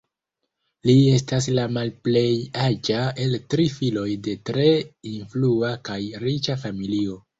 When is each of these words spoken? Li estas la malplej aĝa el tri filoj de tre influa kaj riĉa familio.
Li 0.89 0.93
estas 1.17 1.47
la 1.57 1.65
malplej 1.75 2.23
aĝa 2.67 3.03
el 3.25 3.37
tri 3.55 3.67
filoj 3.75 4.07
de 4.29 4.35
tre 4.51 4.67
influa 5.15 5.71
kaj 5.91 5.99
riĉa 6.25 6.57
familio. 6.65 7.21